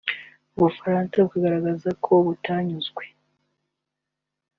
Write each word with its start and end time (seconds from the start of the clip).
u 0.55 0.57
Bufaransa 0.63 1.15
bukagaragaza 1.25 1.89
ko 2.03 2.13
butanyuzwe 2.25 3.03